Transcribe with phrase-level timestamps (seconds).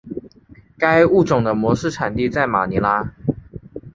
[0.79, 3.13] 该物种的模式产地在马尼拉。